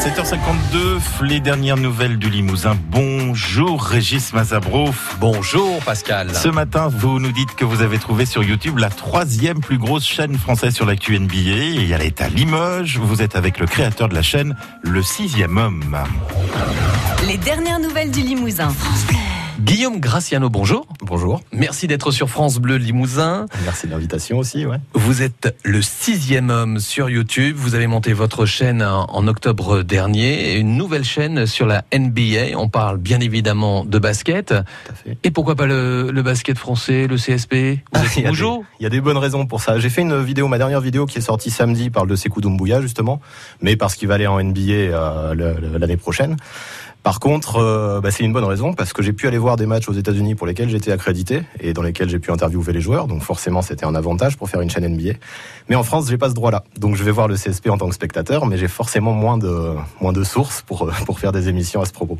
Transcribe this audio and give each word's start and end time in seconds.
7h52, 0.00 0.98
les 1.24 1.40
dernières 1.40 1.76
nouvelles 1.76 2.16
du 2.18 2.30
Limousin. 2.30 2.74
Bonjour 2.88 3.82
Régis 3.82 4.32
Mazabro. 4.32 4.88
Bonjour 5.20 5.78
Pascal. 5.80 6.34
Ce 6.34 6.48
matin, 6.48 6.88
vous 6.88 7.20
nous 7.20 7.32
dites 7.32 7.54
que 7.54 7.66
vous 7.66 7.82
avez 7.82 7.98
trouvé 7.98 8.24
sur 8.24 8.42
YouTube 8.42 8.78
la 8.78 8.88
troisième 8.88 9.60
plus 9.60 9.76
grosse 9.76 10.06
chaîne 10.06 10.38
française 10.38 10.74
sur 10.74 10.86
l'actu 10.86 11.18
NBA. 11.20 11.36
Et 11.36 11.90
elle 11.90 12.00
est 12.00 12.22
à 12.22 12.30
Limoges. 12.30 12.96
Vous 12.96 13.20
êtes 13.20 13.36
avec 13.36 13.58
le 13.58 13.66
créateur 13.66 14.08
de 14.08 14.14
la 14.14 14.22
chaîne, 14.22 14.56
le 14.80 15.02
sixième 15.02 15.58
homme. 15.58 15.98
Les 17.26 17.36
dernières 17.36 17.78
nouvelles 17.78 18.10
du 18.10 18.20
Limousin. 18.22 18.72
Guillaume 19.60 20.00
Graciano, 20.00 20.48
bonjour. 20.48 20.86
Bonjour. 21.02 21.42
Merci 21.52 21.86
d'être 21.86 22.12
sur 22.12 22.30
France 22.30 22.58
Bleu 22.58 22.76
Limousin. 22.76 23.44
Merci 23.64 23.86
de 23.86 23.92
l'invitation 23.92 24.38
aussi, 24.38 24.64
ouais. 24.64 24.78
Vous 24.94 25.20
êtes 25.20 25.54
le 25.64 25.82
sixième 25.82 26.48
homme 26.48 26.80
sur 26.80 27.10
YouTube. 27.10 27.56
Vous 27.58 27.74
avez 27.74 27.86
monté 27.86 28.14
votre 28.14 28.46
chaîne 28.46 28.82
en 28.82 29.26
octobre 29.26 29.82
dernier, 29.82 30.54
une 30.56 30.78
nouvelle 30.78 31.04
chaîne 31.04 31.44
sur 31.44 31.66
la 31.66 31.84
NBA. 31.92 32.56
On 32.56 32.70
parle 32.70 32.96
bien 32.96 33.20
évidemment 33.20 33.84
de 33.84 33.98
basket. 33.98 34.48
Tout 34.48 34.54
à 34.54 34.94
fait. 34.94 35.18
Et 35.24 35.30
pourquoi 35.30 35.56
pas 35.56 35.66
le, 35.66 36.10
le 36.10 36.22
basket 36.22 36.56
français, 36.56 37.06
le 37.06 37.16
CSP 37.16 37.80
Ah, 37.92 38.00
il, 38.16 38.22
y 38.22 38.26
a 38.26 38.30
des, 38.30 38.38
il 38.38 38.82
y 38.82 38.86
a 38.86 38.90
des 38.90 39.02
bonnes 39.02 39.18
raisons 39.18 39.46
pour 39.46 39.60
ça. 39.60 39.78
J'ai 39.78 39.90
fait 39.90 40.00
une 40.00 40.22
vidéo, 40.22 40.48
ma 40.48 40.56
dernière 40.56 40.80
vidéo 40.80 41.04
qui 41.04 41.18
est 41.18 41.22
sortie 41.22 41.50
samedi 41.50 41.90
parle 41.90 42.08
de 42.08 42.16
Sekou 42.16 42.40
Doumbouya 42.40 42.80
justement, 42.80 43.20
mais 43.60 43.76
parce 43.76 43.94
qu'il 43.94 44.08
va 44.08 44.14
aller 44.14 44.26
en 44.26 44.42
NBA 44.42 44.72
euh, 44.72 45.34
l'année 45.78 45.98
prochaine. 45.98 46.36
Par 47.02 47.18
contre, 47.18 47.56
euh, 47.56 48.00
bah, 48.00 48.10
c'est 48.10 48.24
une 48.24 48.32
bonne 48.32 48.44
raison 48.44 48.74
parce 48.74 48.92
que 48.92 49.02
j'ai 49.02 49.12
pu 49.12 49.26
aller 49.26 49.38
voir 49.38 49.56
des 49.56 49.66
matchs 49.66 49.88
aux 49.88 49.94
États-Unis 49.94 50.34
pour 50.34 50.46
lesquels 50.46 50.68
j'étais 50.68 50.92
accrédité 50.92 51.42
et 51.58 51.72
dans 51.72 51.82
lesquels 51.82 52.08
j'ai 52.08 52.18
pu 52.18 52.30
interviewer 52.30 52.72
les 52.72 52.80
joueurs. 52.80 53.06
Donc 53.06 53.22
forcément, 53.22 53.62
c'était 53.62 53.86
un 53.86 53.94
avantage 53.94 54.36
pour 54.36 54.50
faire 54.50 54.60
une 54.60 54.70
chaîne 54.70 54.86
NBA. 54.86 55.14
Mais 55.68 55.76
en 55.76 55.82
France, 55.82 56.08
j'ai 56.08 56.18
pas 56.18 56.28
ce 56.28 56.34
droit-là. 56.34 56.64
Donc 56.78 56.96
je 56.96 57.04
vais 57.04 57.10
voir 57.10 57.28
le 57.28 57.36
CSP 57.36 57.68
en 57.70 57.78
tant 57.78 57.88
que 57.88 57.94
spectateur, 57.94 58.46
mais 58.46 58.58
j'ai 58.58 58.68
forcément 58.68 59.12
moins 59.12 59.38
de 59.38 60.24
sources 60.24 60.62
pour 60.62 60.82
euh, 60.82 60.92
pour 61.06 61.18
faire 61.18 61.32
des 61.32 61.48
émissions 61.48 61.80
à 61.80 61.86
ce 61.86 61.92
propos. 61.92 62.18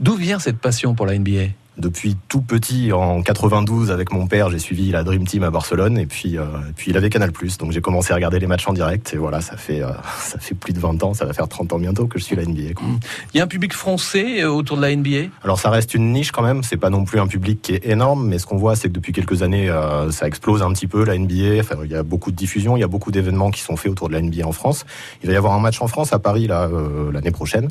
D'où 0.00 0.14
vient 0.14 0.38
cette 0.38 0.58
passion 0.58 0.94
pour 0.94 1.06
la 1.06 1.18
NBA 1.18 1.48
Depuis 1.78 2.16
tout 2.28 2.40
petit, 2.40 2.92
en 2.92 3.22
92, 3.22 3.92
avec 3.92 4.12
mon 4.12 4.26
père, 4.26 4.50
j'ai 4.50 4.58
suivi 4.58 4.90
la 4.90 5.04
Dream 5.04 5.26
Team 5.26 5.44
à 5.44 5.50
Barcelone, 5.50 5.96
et 5.96 6.06
puis, 6.06 6.36
euh, 6.36 6.44
puis 6.76 6.90
il 6.90 6.96
avait 6.96 7.08
Canal+, 7.08 7.30
donc 7.58 7.70
j'ai 7.70 7.80
commencé 7.80 8.12
à 8.12 8.16
regarder 8.16 8.40
les 8.40 8.48
matchs 8.48 8.66
en 8.66 8.72
direct, 8.72 9.14
et 9.14 9.16
voilà, 9.16 9.40
ça 9.40 9.56
fait, 9.56 9.82
euh, 9.82 9.90
ça 10.18 10.38
fait 10.38 10.54
plus 10.54 10.72
de 10.72 10.80
20 10.80 11.02
ans, 11.04 11.14
ça 11.14 11.24
va 11.24 11.32
faire 11.32 11.48
30 11.48 11.72
ans 11.74 11.78
bientôt 11.78 12.06
que 12.06 12.18
je 12.18 12.24
suis 12.24 12.34
la 12.34 12.44
NBA. 12.44 12.74
quoi. 12.74 12.86
Il 13.32 13.38
y 13.38 13.40
a 13.40 13.44
un 13.44 13.46
public 13.46 13.72
français 13.72 14.42
euh, 14.42 14.50
autour 14.50 14.76
de 14.76 14.82
la 14.82 14.94
NBA 14.94 15.30
Alors 15.44 15.60
ça 15.60 15.70
reste 15.70 15.94
une 15.94 16.12
niche 16.12 16.32
quand 16.32 16.42
même, 16.42 16.62
c'est 16.62 16.76
pas 16.76 16.90
non 16.90 17.04
plus 17.04 17.20
un 17.20 17.26
public 17.26 17.62
qui 17.62 17.74
est 17.74 17.86
énorme, 17.86 18.26
mais 18.26 18.38
ce 18.38 18.46
qu'on 18.46 18.56
voit, 18.56 18.74
c'est 18.74 18.88
que 18.88 18.94
depuis 18.94 19.12
quelques 19.12 19.42
années, 19.42 19.70
euh, 19.70 20.10
ça 20.10 20.26
explose 20.26 20.62
un 20.62 20.72
petit 20.72 20.86
peu, 20.88 21.04
la 21.04 21.16
NBA, 21.16 21.60
enfin, 21.60 21.76
il 21.84 21.90
y 21.90 21.96
a 21.96 22.02
beaucoup 22.02 22.32
de 22.32 22.36
diffusion, 22.36 22.76
il 22.76 22.80
y 22.80 22.84
a 22.84 22.88
beaucoup 22.88 23.12
d'événements 23.12 23.50
qui 23.50 23.60
sont 23.60 23.76
faits 23.76 23.92
autour 23.92 24.08
de 24.08 24.14
la 24.14 24.20
NBA 24.20 24.46
en 24.46 24.52
France. 24.52 24.84
Il 25.22 25.28
va 25.28 25.32
y 25.32 25.36
avoir 25.36 25.52
un 25.52 25.60
match 25.60 25.80
en 25.80 25.86
France, 25.86 26.12
à 26.12 26.18
Paris, 26.18 26.48
l'année 26.48 27.30
prochaine. 27.30 27.68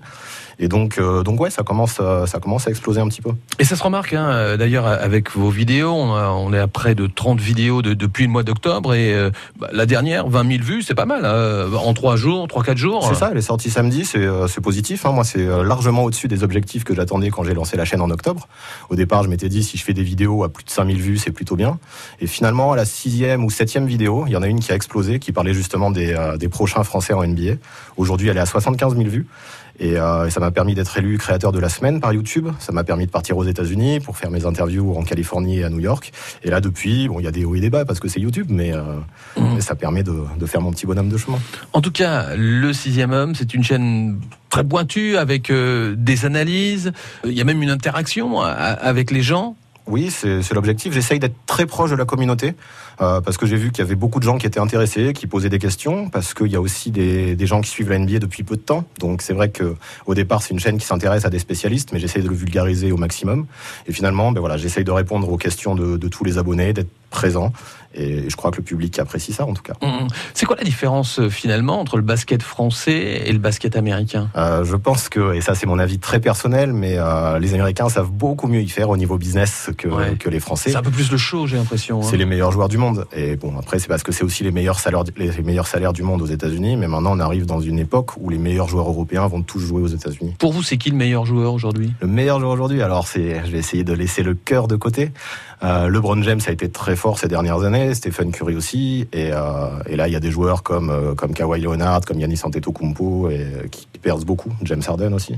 Et 0.59 0.67
donc, 0.67 0.99
donc 0.99 1.39
ouais, 1.39 1.49
ça 1.49 1.63
commence, 1.63 1.95
ça 2.25 2.39
commence 2.41 2.67
à 2.67 2.71
exploser 2.71 2.99
un 2.99 3.07
petit 3.07 3.21
peu. 3.21 3.31
Et 3.59 3.63
ça 3.63 3.75
se 3.75 3.83
remarque, 3.83 3.96
hein, 4.13 4.29
euh, 4.29 4.57
d'ailleurs, 4.57 4.85
avec 4.87 5.31
vos 5.35 5.49
vidéos. 5.49 5.91
On, 5.93 6.53
est 6.53 6.59
à 6.59 6.67
près 6.67 6.95
de 6.95 7.07
30 7.07 7.39
vidéos 7.39 7.81
de- 7.81 7.93
depuis 7.93 8.25
le 8.25 8.29
mois 8.29 8.43
d'octobre. 8.43 8.93
Et 8.93 9.13
euh, 9.13 9.31
bah, 9.59 9.67
la 9.71 9.85
dernière, 9.85 10.27
20 10.27 10.47
000 10.57 10.63
vues, 10.63 10.81
c'est 10.83 10.95
pas 10.95 11.05
mal. 11.05 11.25
hein, 11.25 11.65
en 11.75 11.93
3 11.93 12.15
jours, 12.15 12.47
3-4 12.47 12.77
jours. 12.77 13.07
C'est 13.07 13.15
ça, 13.15 13.29
elle 13.31 13.37
est 13.37 13.41
sortie 13.41 13.69
samedi, 13.69 14.05
c'est 14.05 14.19
euh, 14.19 14.47
positif. 14.61 15.05
hein. 15.05 15.11
Moi, 15.11 15.23
c'est 15.23 15.45
largement 15.63 16.03
au-dessus 16.03 16.27
des 16.27 16.43
objectifs 16.43 16.83
que 16.83 16.93
j'attendais 16.95 17.29
quand 17.29 17.43
j'ai 17.43 17.53
lancé 17.53 17.75
la 17.77 17.85
chaîne 17.85 18.01
en 18.01 18.09
octobre. 18.09 18.47
Au 18.89 18.95
départ, 18.95 19.23
je 19.23 19.29
m'étais 19.29 19.49
dit, 19.49 19.63
si 19.63 19.77
je 19.77 19.83
fais 19.83 19.93
des 19.93 20.03
vidéos 20.03 20.43
à 20.43 20.49
plus 20.49 20.63
de 20.63 20.69
5000 20.69 21.01
vues, 21.01 21.17
c'est 21.17 21.31
plutôt 21.31 21.55
bien. 21.55 21.79
Et 22.19 22.27
finalement, 22.27 22.71
à 22.71 22.75
la 22.75 22.85
sixième 22.85 23.43
ou 23.43 23.49
septième 23.49 23.85
vidéo, 23.87 24.25
il 24.27 24.33
y 24.33 24.35
en 24.35 24.41
a 24.43 24.47
une 24.47 24.59
qui 24.59 24.71
a 24.71 24.75
explosé, 24.75 25.19
qui 25.19 25.31
parlait 25.31 25.53
justement 25.53 25.91
des 25.91 26.15
prochains 26.49 26.83
Français 26.83 27.13
en 27.13 27.23
NBA. 27.25 27.53
Aujourd'hui, 27.97 28.27
elle 28.29 28.37
est 28.37 28.41
à 28.41 28.45
75 28.45 28.95
000 28.95 29.09
vues. 29.09 29.25
Et, 29.79 29.97
euh, 29.97 30.25
et 30.25 30.29
ça 30.29 30.39
m'a 30.39 30.51
permis 30.51 30.75
d'être 30.75 30.97
élu 30.97 31.17
créateur 31.17 31.51
de 31.51 31.59
la 31.59 31.69
semaine 31.69 31.99
par 31.99 32.13
YouTube. 32.13 32.47
Ça 32.59 32.71
m'a 32.71 32.83
permis 32.83 33.05
de 33.05 33.11
partir 33.11 33.37
aux 33.37 33.43
États-Unis 33.43 33.99
pour 33.99 34.17
faire 34.17 34.31
mes 34.31 34.45
interviews 34.45 34.95
en 34.97 35.03
Californie 35.03 35.59
et 35.59 35.63
à 35.63 35.69
New 35.69 35.79
York. 35.79 36.11
Et 36.43 36.49
là, 36.49 36.61
depuis, 36.61 37.07
bon, 37.07 37.19
il 37.19 37.23
y 37.23 37.27
a 37.27 37.31
des 37.31 37.45
hauts 37.45 37.55
et 37.55 37.59
des 37.59 37.69
bas 37.69 37.85
parce 37.85 37.99
que 37.99 38.07
c'est 38.07 38.19
YouTube, 38.19 38.47
mais, 38.49 38.73
euh, 38.73 38.81
mais 39.37 39.61
ça 39.61 39.75
permet 39.75 40.03
de, 40.03 40.15
de 40.37 40.45
faire 40.45 40.61
mon 40.61 40.71
petit 40.71 40.85
bonhomme 40.85 41.09
de 41.09 41.17
chemin. 41.17 41.39
En 41.73 41.81
tout 41.81 41.91
cas, 41.91 42.35
le 42.35 42.73
sixième 42.73 43.11
homme, 43.11 43.35
c'est 43.35 43.53
une 43.53 43.63
chaîne 43.63 44.19
très 44.49 44.63
pointue 44.63 45.17
avec 45.17 45.49
euh, 45.49 45.95
des 45.97 46.25
analyses. 46.25 46.91
Il 47.25 47.33
y 47.33 47.41
a 47.41 47.43
même 47.43 47.61
une 47.61 47.69
interaction 47.69 48.41
avec 48.41 49.11
les 49.11 49.21
gens. 49.21 49.55
Oui, 49.87 50.11
c'est 50.11 50.53
l'objectif. 50.53 50.91
J'essaye 50.91 51.17
d'être 51.17 51.35
très 51.45 51.65
proche 51.65 51.91
de 51.91 51.95
la 51.95 52.03
communauté 52.03 52.55
euh, 52.99 53.21
parce 53.21 53.37
que 53.37 53.45
j'ai 53.45 53.55
vu 53.55 53.71
qu'il 53.71 53.79
y 53.79 53.87
avait 53.87 53.95
beaucoup 53.95 54.19
de 54.19 54.25
gens 54.25 54.37
qui 54.37 54.45
étaient 54.45 54.59
intéressés, 54.59 55.13
qui 55.13 55.27
posaient 55.27 55.49
des 55.49 55.59
questions, 55.59 56.09
parce 56.09 56.33
qu'il 56.33 56.47
y 56.47 56.57
a 56.57 56.61
aussi 56.61 56.91
des, 56.91 57.35
des 57.37 57.47
gens 57.47 57.61
qui 57.61 57.69
suivent 57.69 57.89
la 57.89 57.99
NBA 57.99 58.19
depuis 58.19 58.43
peu 58.43 58.57
de 58.57 58.61
temps. 58.61 58.83
Donc 58.99 59.21
c'est 59.21 59.33
vrai 59.33 59.49
que 59.49 59.75
au 60.05 60.13
départ 60.13 60.41
c'est 60.41 60.53
une 60.53 60.59
chaîne 60.59 60.77
qui 60.77 60.85
s'intéresse 60.85 61.23
à 61.23 61.29
des 61.29 61.39
spécialistes, 61.39 61.93
mais 61.93 61.99
j'essaye 61.99 62.21
de 62.21 62.27
le 62.27 62.35
vulgariser 62.35 62.91
au 62.91 62.97
maximum. 62.97 63.45
Et 63.87 63.93
finalement, 63.93 64.31
ben 64.33 64.41
voilà, 64.41 64.57
j'essaye 64.57 64.83
de 64.83 64.91
répondre 64.91 65.31
aux 65.31 65.37
questions 65.37 65.73
de, 65.73 65.95
de 65.95 66.07
tous 66.09 66.25
les 66.25 66.37
abonnés, 66.37 66.73
d'être 66.73 66.91
présent. 67.09 67.51
Et 67.99 68.29
je 68.29 68.35
crois 68.35 68.51
que 68.51 68.57
le 68.57 68.63
public 68.63 68.99
apprécie 68.99 69.33
ça 69.33 69.47
en 69.47 69.53
tout 69.55 69.63
cas. 69.63 69.73
Hum, 69.81 70.07
C'est 70.35 70.45
quoi 70.45 70.55
la 70.55 70.63
différence 70.63 71.19
euh, 71.19 71.29
finalement 71.29 71.79
entre 71.79 71.95
le 71.97 72.03
basket 72.03 72.43
français 72.43 73.23
et 73.25 73.31
le 73.33 73.39
basket 73.39 73.75
américain? 73.75 74.29
Euh, 74.35 74.63
je 74.63 74.75
pense 74.75 75.09
que, 75.09 75.33
et 75.33 75.41
ça 75.41 75.55
c'est 75.55 75.65
mon 75.65 75.79
avis 75.79 75.97
très 75.97 76.19
personnel, 76.19 76.73
mais 76.73 76.95
euh, 76.97 77.39
les 77.39 77.55
Américains 77.55 77.89
savent 77.89 78.11
beaucoup 78.11 78.45
mieux 78.47 78.61
y 78.61 78.69
faire 78.69 78.89
au 78.91 78.97
niveau 78.97 79.17
business 79.17 79.71
que, 79.77 79.87
Ouais. 79.87 80.15
que 80.19 80.29
les 80.29 80.39
Français. 80.39 80.69
C'est 80.69 80.75
un 80.75 80.83
peu 80.83 80.91
plus 80.91 81.09
le 81.09 81.17
show, 81.17 81.47
j'ai 81.47 81.57
l'impression. 81.57 81.99
hein. 82.01 82.07
C'est 82.07 82.17
les 82.17 82.25
meilleurs 82.25 82.51
joueurs 82.51 82.69
du 82.69 82.77
monde. 82.77 83.07
Et 83.15 83.35
bon, 83.35 83.57
après, 83.57 83.79
c'est 83.79 83.87
parce 83.87 84.03
que 84.03 84.11
c'est 84.11 84.23
aussi 84.23 84.43
les 84.43 84.51
meilleurs 84.51 84.79
salaires, 84.79 85.03
les 85.15 85.31
meilleurs 85.41 85.65
salaires 85.67 85.93
du 85.93 86.03
monde 86.03 86.21
aux 86.21 86.27
États-Unis. 86.27 86.75
Mais 86.77 86.87
maintenant, 86.87 87.13
on 87.17 87.19
arrive 87.19 87.47
dans 87.47 87.61
une 87.61 87.79
époque 87.79 88.11
où 88.17 88.29
les 88.29 88.37
meilleurs 88.37 88.67
joueurs 88.67 88.89
européens 88.89 89.25
vont 89.25 89.41
tous 89.41 89.59
jouer 89.61 89.81
aux 89.81 89.87
États-Unis. 89.87 90.35
Pour 90.37 90.53
vous, 90.53 90.61
c'est 90.61 90.77
qui 90.77 90.91
le 90.91 90.97
meilleur 90.97 91.25
joueur 91.25 91.51
aujourd'hui? 91.53 91.93
Le 92.01 92.07
meilleur 92.07 92.39
joueur 92.39 92.51
aujourd'hui, 92.51 92.83
alors 92.83 93.07
c'est, 93.07 93.43
je 93.43 93.49
vais 93.51 93.57
essayer 93.59 93.83
de 93.85 93.93
laisser 93.93 94.21
le 94.21 94.35
cœur 94.35 94.67
de 94.67 94.75
côté. 94.75 95.11
Euh, 95.63 95.87
LeBron 95.89 96.21
James 96.21 96.41
a 96.45 96.51
été 96.51 96.69
très 96.69 96.95
fort 96.97 97.17
ces 97.17 97.29
dernières 97.29 97.63
années, 97.63 97.93
Stephen 97.93 98.31
Curry 98.33 98.55
aussi, 98.55 99.07
et, 99.13 99.29
euh, 99.31 99.69
et 99.87 99.95
là 99.95 100.07
il 100.09 100.11
y 100.13 100.17
a 100.17 100.19
des 100.19 100.31
joueurs 100.31 100.63
comme 100.63 100.89
euh, 100.89 101.15
comme 101.15 101.33
Kawhi 101.33 101.61
Leonard, 101.61 102.01
comme 102.01 102.19
Giannis 102.19 102.41
Antetokounmpo, 102.43 103.29
et 103.29 103.37
euh, 103.39 103.67
qui, 103.71 103.87
qui 103.93 103.99
percent 103.99 104.25
beaucoup. 104.25 104.51
James 104.63 104.81
Harden 104.85 105.13
aussi. 105.13 105.35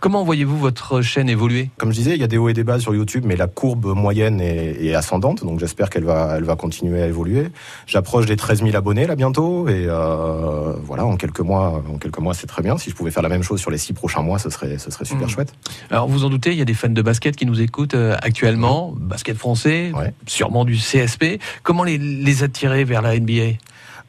Comment 0.00 0.24
voyez-vous 0.24 0.58
votre 0.58 1.00
chaîne 1.00 1.28
évoluer? 1.30 1.70
Comme 1.78 1.90
je 1.92 1.96
disais, 1.96 2.12
il 2.14 2.20
y 2.20 2.24
a 2.24 2.26
des 2.26 2.36
hauts 2.36 2.48
et 2.50 2.52
des 2.52 2.64
bas 2.64 2.78
sur 2.78 2.94
YouTube, 2.94 3.24
mais 3.26 3.36
la 3.36 3.46
courbe 3.46 3.86
moyenne 3.96 4.40
est, 4.40 4.84
est 4.84 4.94
ascendante, 4.94 5.44
donc 5.44 5.58
j'espère 5.60 5.88
qu'elle 5.88 6.04
va, 6.04 6.34
elle 6.36 6.44
va 6.44 6.56
continuer 6.56 7.02
à 7.02 7.06
évoluer. 7.06 7.48
J'approche 7.86 8.26
des 8.26 8.36
13 8.36 8.62
000 8.64 8.76
abonnés 8.76 9.06
là 9.06 9.16
bientôt, 9.16 9.68
et 9.68 9.86
euh, 9.88 10.72
voilà, 10.82 11.06
en 11.06 11.16
quelques 11.16 11.40
mois, 11.40 11.82
en 11.92 11.98
quelques 11.98 12.18
mois, 12.18 12.34
c'est 12.34 12.46
très 12.46 12.62
bien. 12.62 12.76
Si 12.78 12.90
je 12.90 12.94
pouvais 12.94 13.10
faire 13.10 13.22
la 13.22 13.28
même 13.28 13.42
chose 13.42 13.60
sur 13.60 13.70
les 13.70 13.78
six 13.78 13.92
prochains 13.92 14.22
mois, 14.22 14.38
ce 14.38 14.50
serait, 14.50 14.78
ce 14.78 14.90
serait 14.90 15.04
super 15.04 15.26
Mhm. 15.26 15.32
chouette. 15.32 15.52
Alors 15.90 16.08
vous 16.08 16.24
en 16.24 16.30
doutez, 16.30 16.50
il 16.52 16.58
y 16.58 16.62
a 16.62 16.64
des 16.64 16.74
fans 16.74 16.88
de 16.88 17.02
basket 17.02 17.36
qui 17.36 17.46
nous 17.46 17.60
écoutent 17.60 17.94
actuellement, 18.22 18.94
basket 18.98 19.36
français, 19.36 19.92
Ouais. 19.94 20.12
sûrement 20.26 20.64
du 20.64 20.76
CSP. 20.90 21.40
Comment 21.62 21.84
les, 21.84 22.42
attirer 22.42 22.84
vers 22.84 23.02
la 23.02 23.18
NBA 23.18 23.58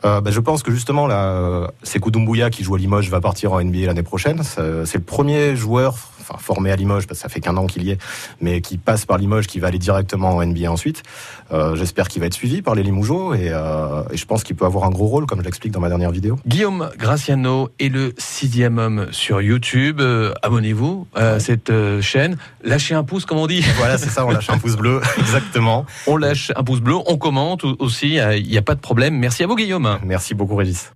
Euh, 0.06 0.22
bah, 0.22 0.31
je 0.31 0.40
pense 0.40 0.63
que 0.63 0.72
justement, 0.72 1.07
là, 1.07 1.25
euh, 1.25 1.67
Sekou 1.84 2.12
Doumbouya 2.12 2.50
qui 2.50 2.63
joue 2.63 2.75
à 2.75 2.78
Limoges 2.78 3.09
va 3.09 3.19
partir 3.19 3.53
en 3.53 3.62
NBA 3.62 3.85
l'année 3.88 4.03
prochaine. 4.03 4.44
C'est 4.44 4.97
le 4.97 5.03
premier 5.03 5.56
joueur, 5.56 5.95
enfin 6.29 6.40
formé 6.40 6.72
à 6.72 6.75
Limoges, 6.75 7.07
parce 7.07 7.19
que 7.19 7.23
ça 7.23 7.29
fait 7.29 7.40
qu'un 7.40 7.57
an 7.57 7.66
qu'il 7.66 7.84
y 7.84 7.91
est, 7.91 7.97
mais 8.41 8.62
qui 8.62 8.78
passe 8.78 9.06
par 9.06 9.17
Limoges, 9.17 9.47
qui 9.47 9.59
va 9.59 9.67
aller 9.67 9.78
directement 9.78 10.35
en 10.35 10.45
NBA 10.45 10.72
ensuite. 10.72 11.03
Euh, 11.51 11.75
J'espère 11.75 12.07
qu'il 12.07 12.22
va 12.22 12.28
être 12.28 12.34
suivi 12.34 12.62
par 12.62 12.75
les 12.75 12.84
Limougeaux 12.84 13.34
et, 13.34 13.50
euh, 13.50 14.03
et 14.12 14.17
je 14.17 14.25
pense 14.25 14.44
qu'il 14.44 14.56
peut 14.56 14.66
avoir 14.66 14.85
un 14.85 14.90
gros 14.90 15.07
rôle, 15.07 15.25
comme 15.25 15.40
je 15.40 15.45
l'explique 15.45 15.72
dans 15.72 15.79
ma 15.79 15.90
dernière 15.90 16.12
vidéo. 16.12 16.38
Guillaume 16.45 16.90
Graciano 16.97 17.69
est 17.79 17.90
le 17.90 18.13
sixième 18.17 18.78
homme 18.78 19.07
sur 19.12 19.41
YouTube. 19.41 20.00
Euh, 20.01 20.34
Abonnez-vous 20.41 21.07
à 21.16 21.40
cette 21.40 21.72
chaîne. 22.01 22.38
Lâchez 22.63 22.96
un 22.96 23.03
pouce, 23.03 23.25
comme 23.25 23.38
on 23.38 23.47
dit. 23.47 23.63
Voilà, 23.78 23.97
c'est 23.97 24.09
ça, 24.09 24.25
on 24.25 24.31
lâche 24.31 24.50
un 24.50 24.57
pouce 24.57 24.75
bleu, 24.75 25.01
exactement. 25.17 25.85
On 26.07 26.17
lâche 26.17 26.51
un 26.56 26.63
pouce 26.63 26.81
bleu, 26.81 26.96
on 27.07 27.17
commente 27.17 27.63
aussi, 27.63 28.16
il 28.16 28.47
n'y 28.47 28.57
a 28.57 28.61
pas 28.61 28.75
de 28.75 28.81
problème. 28.81 29.17
Merci 29.17 29.44
à 29.44 29.47
vous 29.47 29.56
Guillaume. 29.56 30.00
Merci 30.03 30.34
beaucoup, 30.34 30.56
Régis. 30.56 30.91